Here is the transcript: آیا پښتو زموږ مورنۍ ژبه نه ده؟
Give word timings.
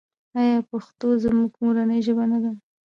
آیا 0.39 0.57
پښتو 0.69 1.07
زموږ 1.23 1.51
مورنۍ 1.61 1.99
ژبه 2.07 2.25
نه 2.31 2.39
ده؟ 2.43 2.51